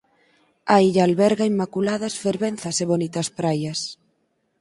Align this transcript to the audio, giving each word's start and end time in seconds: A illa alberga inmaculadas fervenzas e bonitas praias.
A 0.75 0.75
illa 0.87 1.03
alberga 1.07 1.49
inmaculadas 1.51 2.15
fervenzas 2.23 2.75
e 2.83 2.85
bonitas 2.91 3.27
praias. 3.39 3.79